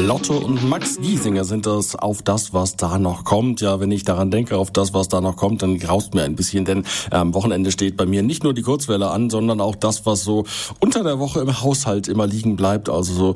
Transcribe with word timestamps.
Lotto 0.00 0.38
und 0.38 0.66
Max 0.66 0.98
Giesinger 1.00 1.44
sind 1.44 1.66
das 1.66 1.94
auf 1.94 2.22
das, 2.22 2.54
was 2.54 2.76
da 2.76 2.98
noch 2.98 3.24
kommt. 3.24 3.60
Ja, 3.60 3.80
wenn 3.80 3.92
ich 3.92 4.04
daran 4.04 4.30
denke, 4.30 4.56
auf 4.56 4.70
das, 4.70 4.94
was 4.94 5.08
da 5.08 5.20
noch 5.20 5.36
kommt, 5.36 5.62
dann 5.62 5.78
graust 5.78 6.14
mir 6.14 6.22
ein 6.22 6.36
bisschen, 6.36 6.64
denn 6.64 6.84
am 7.10 7.34
Wochenende 7.34 7.70
steht 7.70 7.96
bei 7.96 8.06
mir 8.06 8.22
nicht 8.22 8.42
nur 8.42 8.54
die 8.54 8.62
Kurzwelle 8.62 9.10
an, 9.10 9.28
sondern 9.28 9.60
auch 9.60 9.76
das, 9.76 10.06
was 10.06 10.24
so 10.24 10.44
unter 10.80 11.04
der 11.04 11.18
Woche 11.18 11.40
im 11.40 11.60
Haushalt 11.60 12.08
immer 12.08 12.26
liegen 12.26 12.56
bleibt. 12.56 12.88
Also 12.88 13.12
so 13.12 13.34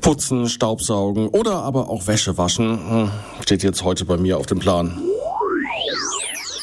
Putzen, 0.00 0.48
Staubsaugen 0.48 1.28
oder 1.28 1.62
aber 1.62 1.88
auch 1.88 2.06
Wäsche 2.08 2.36
waschen. 2.36 2.90
Hm, 2.90 3.10
steht 3.40 3.62
jetzt 3.62 3.84
heute 3.84 4.04
bei 4.04 4.16
mir 4.16 4.38
auf 4.38 4.46
dem 4.46 4.58
Plan. 4.58 5.00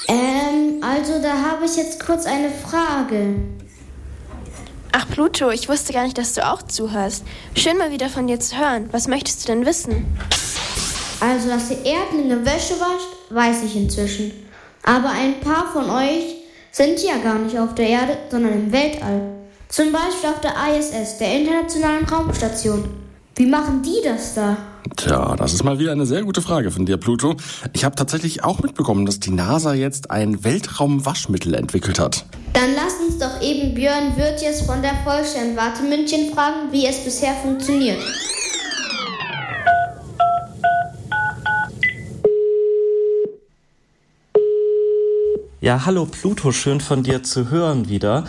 Ähm, 0.10 0.82
also 0.82 1.14
da 1.22 1.34
habe 1.50 1.66
ich 1.66 1.78
jetzt 1.78 2.06
kurz 2.06 2.26
eine 2.26 2.50
Frage. 2.50 3.36
Ach 4.92 5.08
Pluto, 5.10 5.50
ich 5.52 5.70
wusste 5.70 5.94
gar 5.94 6.04
nicht, 6.04 6.18
dass 6.18 6.34
du 6.34 6.46
auch 6.46 6.62
zuhörst. 6.62 7.24
Schön 7.56 7.78
mal 7.78 7.92
wieder 7.92 8.10
von 8.10 8.28
dir 8.28 8.40
zu 8.40 8.58
hören. 8.58 8.90
Was 8.92 9.08
möchtest 9.08 9.44
du 9.44 9.48
denn 9.48 9.66
wissen? 9.66 10.06
Also, 11.20 11.50
dass 11.50 11.72
ihr 11.72 11.84
Erdlinge 11.86 12.46
Wäsche 12.46 12.80
wascht, 12.80 13.10
weiß 13.30 13.64
ich 13.64 13.76
inzwischen. 13.76 14.32
Aber 14.84 15.10
ein 15.10 15.40
paar 15.40 15.72
von 15.72 15.90
euch 15.90 16.36
sind 16.72 17.02
ja 17.04 17.18
gar 17.18 17.40
nicht 17.40 17.58
auf 17.58 17.76
der 17.76 17.90
Erde, 17.90 18.18
sondern 18.30 18.54
im 18.54 18.72
Weltall. 18.72 19.22
Zum 19.68 19.92
Beispiel 19.92 20.30
auf 20.30 20.42
der 20.42 20.54
ISS, 20.78 21.18
der 21.18 21.40
Internationalen 21.40 22.06
Raumstation. 22.06 23.07
Wie 23.38 23.46
machen 23.46 23.84
die 23.84 24.02
das 24.04 24.34
da? 24.34 24.58
Tja, 24.96 25.36
das 25.36 25.54
ist 25.54 25.64
mal 25.64 25.78
wieder 25.78 25.92
eine 25.92 26.08
sehr 26.08 26.24
gute 26.24 26.42
Frage 26.42 26.72
von 26.72 26.88
dir, 26.88 26.98
Pluto. 26.98 27.36
Ich 27.72 27.86
habe 27.86 27.96
tatsächlich 27.96 28.44
auch 28.44 28.62
mitbekommen, 28.64 29.06
dass 29.06 29.20
die 29.20 29.30
NASA 29.30 29.76
jetzt 29.76 30.10
ein 30.10 30.44
Weltraumwaschmittel 30.44 31.54
entwickelt 31.54 32.00
hat. 32.00 32.26
Dann 32.54 32.74
lass 32.76 32.96
uns 33.00 33.20
doch 33.20 33.40
eben 33.40 33.76
Björn 33.76 34.18
Wirtjes 34.18 34.64
von 34.64 34.82
der 34.82 34.96
Vollsternwarte 35.04 35.84
München 35.84 36.34
fragen, 36.34 36.72
wie 36.72 36.88
es 36.88 37.04
bisher 37.04 37.36
funktioniert. 37.36 38.00
Ja, 45.62 45.86
hallo 45.86 46.08
Pluto, 46.08 46.52
schön 46.52 46.82
von 46.82 47.04
dir 47.04 47.22
zu 47.22 47.52
hören 47.52 47.88
wieder. 47.88 48.26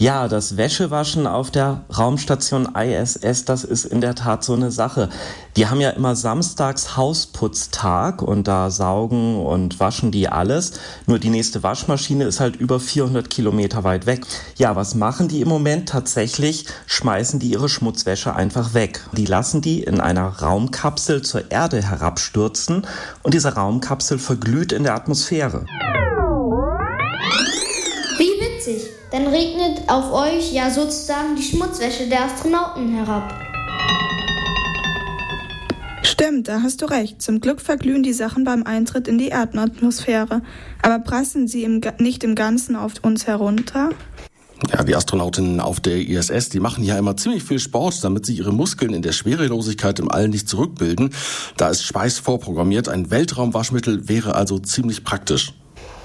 Ja, 0.00 0.28
das 0.28 0.56
Wäschewaschen 0.56 1.26
auf 1.26 1.50
der 1.50 1.80
Raumstation 1.96 2.68
ISS, 2.72 3.44
das 3.44 3.64
ist 3.64 3.84
in 3.84 4.00
der 4.00 4.14
Tat 4.14 4.44
so 4.44 4.54
eine 4.54 4.70
Sache. 4.70 5.08
Die 5.56 5.66
haben 5.66 5.80
ja 5.80 5.90
immer 5.90 6.14
samstags 6.14 6.96
Hausputztag 6.96 8.22
und 8.22 8.46
da 8.46 8.70
saugen 8.70 9.44
und 9.44 9.80
waschen 9.80 10.12
die 10.12 10.28
alles. 10.28 10.74
Nur 11.06 11.18
die 11.18 11.30
nächste 11.30 11.64
Waschmaschine 11.64 12.26
ist 12.26 12.38
halt 12.38 12.54
über 12.54 12.78
400 12.78 13.28
Kilometer 13.28 13.82
weit 13.82 14.06
weg. 14.06 14.24
Ja, 14.56 14.76
was 14.76 14.94
machen 14.94 15.26
die 15.26 15.40
im 15.40 15.48
Moment? 15.48 15.88
Tatsächlich 15.88 16.66
schmeißen 16.86 17.40
die 17.40 17.50
ihre 17.50 17.68
Schmutzwäsche 17.68 18.36
einfach 18.36 18.74
weg. 18.74 19.00
Die 19.14 19.26
lassen 19.26 19.62
die 19.62 19.82
in 19.82 20.00
einer 20.00 20.28
Raumkapsel 20.28 21.22
zur 21.22 21.50
Erde 21.50 21.82
herabstürzen 21.82 22.86
und 23.24 23.34
diese 23.34 23.56
Raumkapsel 23.56 24.20
verglüht 24.20 24.70
in 24.70 24.84
der 24.84 24.94
Atmosphäre. 24.94 25.66
Witzig. 28.68 28.90
Dann 29.10 29.26
regnet 29.26 29.88
auf 29.88 30.12
euch 30.12 30.52
ja 30.52 30.70
sozusagen 30.70 31.36
die 31.36 31.42
Schmutzwäsche 31.42 32.08
der 32.08 32.24
Astronauten 32.24 32.94
herab. 32.94 33.34
Stimmt, 36.02 36.48
da 36.48 36.62
hast 36.62 36.82
du 36.82 36.86
recht. 36.86 37.22
Zum 37.22 37.40
Glück 37.40 37.60
verglühen 37.60 38.02
die 38.02 38.12
Sachen 38.12 38.44
beim 38.44 38.64
Eintritt 38.64 39.08
in 39.08 39.18
die 39.18 39.28
Erdenatmosphäre. 39.28 40.42
Aber 40.82 40.98
prassen 40.98 41.48
sie 41.48 41.62
im, 41.62 41.80
nicht 41.98 42.24
im 42.24 42.34
Ganzen 42.34 42.76
auf 42.76 42.92
uns 43.02 43.26
herunter? 43.26 43.90
Ja, 44.72 44.82
die 44.82 44.96
Astronautinnen 44.96 45.60
auf 45.60 45.78
der 45.78 45.98
ISS, 45.98 46.48
die 46.48 46.58
machen 46.58 46.82
ja 46.82 46.98
immer 46.98 47.16
ziemlich 47.16 47.44
viel 47.44 47.60
Sport, 47.60 48.02
damit 48.02 48.26
sie 48.26 48.34
ihre 48.34 48.52
Muskeln 48.52 48.92
in 48.92 49.02
der 49.02 49.12
Schwerelosigkeit 49.12 50.00
im 50.00 50.10
All 50.10 50.28
nicht 50.28 50.48
zurückbilden. 50.48 51.14
Da 51.56 51.68
ist 51.68 51.84
Schweiß 51.84 52.18
vorprogrammiert. 52.18 52.88
Ein 52.88 53.10
Weltraumwaschmittel 53.10 54.08
wäre 54.08 54.34
also 54.34 54.58
ziemlich 54.58 55.04
praktisch. 55.04 55.54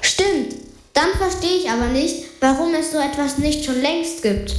Stimmt. 0.02 0.53
Dann 0.94 1.10
verstehe 1.18 1.58
ich 1.58 1.70
aber 1.72 1.88
nicht, 1.88 2.24
warum 2.40 2.76
es 2.76 2.92
so 2.92 3.00
etwas 3.00 3.40
nicht 3.40 3.66
schon 3.66 3.82
längst 3.82 4.22
gibt. 4.22 4.54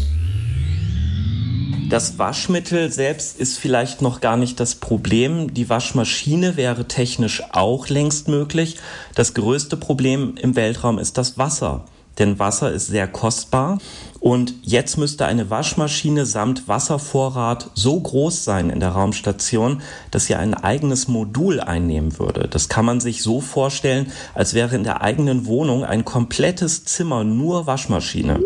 Das 1.89 2.19
Waschmittel 2.19 2.91
selbst 2.91 3.39
ist 3.39 3.59
vielleicht 3.59 4.03
noch 4.03 4.21
gar 4.21 4.37
nicht 4.37 4.59
das 4.59 4.75
Problem. 4.75 5.55
Die 5.55 5.69
Waschmaschine 5.69 6.57
wäre 6.57 6.89
technisch 6.89 7.43
auch 7.53 7.89
längst 7.89 8.27
möglich. 8.27 8.79
Das 9.15 9.35
größte 9.35 9.77
Problem 9.77 10.35
im 10.37 10.57
Weltraum 10.57 10.99
ist 10.99 11.19
das 11.19 11.39
Wasser 11.39 11.85
denn 12.19 12.39
Wasser 12.39 12.73
ist 12.73 12.87
sehr 12.89 13.09
kostbar. 13.09 13.79
Und 14.21 14.55
jetzt 14.63 14.97
müsste 14.97 15.27
eine 15.27 15.51
Waschmaschine 15.51 16.25
samt 16.25 16.67
Wasservorrat 16.67 17.71
so 17.75 18.01
groß 18.01 18.45
sein 18.45 18.71
in 18.71 18.81
der 18.81 18.91
Raumstation, 18.91 19.83
dass 20.11 20.27
sie 20.27 20.35
ein 20.35 20.55
eigenes 20.55 21.09
Modul 21.09 21.61
einnehmen 21.61 22.19
würde. 22.19 22.49
Das 22.49 22.69
kann 22.69 22.87
man 22.87 23.01
sich 23.01 23.23
so 23.23 23.41
vorstellen, 23.41 24.11
als 24.35 24.55
wäre 24.55 24.77
in 24.77 24.85
der 24.85 25.03
eigenen 25.03 25.47
Wohnung 25.47 25.85
ein 25.85 26.05
komplettes 26.05 26.85
Zimmer 26.85 27.23
nur 27.25 27.67
Waschmaschine. 27.67 28.41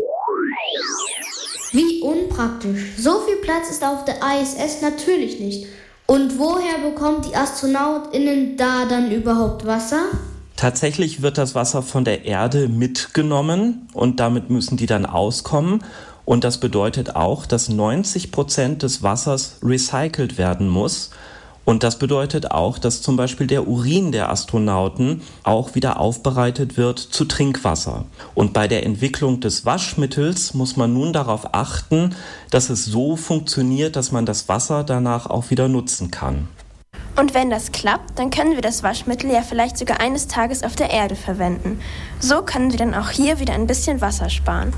Wie 1.72 2.00
unpraktisch. 2.00 2.94
So 2.96 3.20
viel 3.20 3.36
Platz 3.36 3.70
ist 3.70 3.84
auf 3.84 4.04
der 4.04 4.16
ISS 4.16 4.80
natürlich 4.80 5.38
nicht. 5.38 5.66
Und 6.06 6.38
woher 6.38 6.90
bekommt 6.90 7.26
die 7.26 7.36
Astronautinnen 7.36 8.56
da 8.56 8.86
dann 8.86 9.10
überhaupt 9.10 9.66
Wasser? 9.66 10.06
Tatsächlich 10.58 11.22
wird 11.22 11.38
das 11.38 11.54
Wasser 11.54 11.84
von 11.84 12.04
der 12.04 12.24
Erde 12.24 12.68
mitgenommen 12.68 13.86
und 13.92 14.18
damit 14.18 14.50
müssen 14.50 14.76
die 14.76 14.86
dann 14.86 15.06
auskommen. 15.06 15.84
Und 16.24 16.42
das 16.42 16.58
bedeutet 16.58 17.14
auch, 17.14 17.46
dass 17.46 17.68
90 17.68 18.32
Prozent 18.32 18.82
des 18.82 19.04
Wassers 19.04 19.58
recycelt 19.62 20.36
werden 20.36 20.68
muss. 20.68 21.10
Und 21.64 21.84
das 21.84 22.00
bedeutet 22.00 22.50
auch, 22.50 22.78
dass 22.80 23.02
zum 23.02 23.16
Beispiel 23.16 23.46
der 23.46 23.68
Urin 23.68 24.10
der 24.10 24.30
Astronauten 24.30 25.22
auch 25.44 25.76
wieder 25.76 26.00
aufbereitet 26.00 26.76
wird 26.76 26.98
zu 26.98 27.24
Trinkwasser. 27.24 28.06
Und 28.34 28.52
bei 28.52 28.66
der 28.66 28.84
Entwicklung 28.84 29.38
des 29.38 29.64
Waschmittels 29.64 30.54
muss 30.54 30.76
man 30.76 30.92
nun 30.92 31.12
darauf 31.12 31.54
achten, 31.54 32.16
dass 32.50 32.68
es 32.68 32.84
so 32.84 33.14
funktioniert, 33.14 33.94
dass 33.94 34.10
man 34.10 34.26
das 34.26 34.48
Wasser 34.48 34.82
danach 34.82 35.26
auch 35.26 35.50
wieder 35.50 35.68
nutzen 35.68 36.10
kann. 36.10 36.48
Und 37.18 37.34
wenn 37.34 37.50
das 37.50 37.72
klappt, 37.72 38.16
dann 38.16 38.30
können 38.30 38.54
wir 38.54 38.62
das 38.62 38.84
Waschmittel 38.84 39.28
ja 39.32 39.42
vielleicht 39.42 39.76
sogar 39.76 40.00
eines 40.00 40.28
Tages 40.28 40.62
auf 40.62 40.76
der 40.76 40.90
Erde 40.90 41.16
verwenden. 41.16 41.80
So 42.20 42.42
können 42.42 42.70
wir 42.70 42.78
dann 42.78 42.94
auch 42.94 43.10
hier 43.10 43.40
wieder 43.40 43.54
ein 43.54 43.66
bisschen 43.66 44.00
Wasser 44.00 44.30
sparen. 44.30 44.72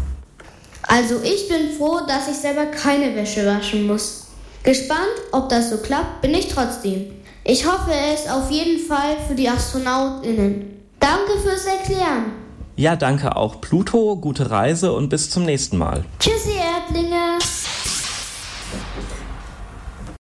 Also 0.88 1.16
ich 1.22 1.48
bin 1.48 1.76
froh, 1.76 2.00
dass 2.08 2.28
ich 2.28 2.36
selber 2.36 2.64
keine 2.64 3.14
Wäsche 3.14 3.44
waschen 3.44 3.86
muss. 3.86 4.28
Gespannt, 4.62 5.00
ob 5.32 5.50
das 5.50 5.68
so 5.68 5.76
klappt, 5.76 6.22
bin 6.22 6.32
ich 6.32 6.48
trotzdem. 6.48 7.10
Ich 7.44 7.66
hoffe 7.66 7.92
es 8.14 8.30
auf 8.30 8.50
jeden 8.50 8.86
Fall 8.86 9.16
für 9.28 9.34
die 9.34 9.48
Astronautinnen. 9.48 10.82
Danke 10.98 11.38
fürs 11.42 11.66
Erklären. 11.66 12.32
Ja, 12.76 12.96
danke 12.96 13.36
auch 13.36 13.60
Pluto, 13.60 14.16
gute 14.16 14.50
Reise 14.50 14.94
und 14.94 15.10
bis 15.10 15.30
zum 15.30 15.44
nächsten 15.44 15.76
Mal. 15.76 16.04
Tschüssi. 16.18 16.59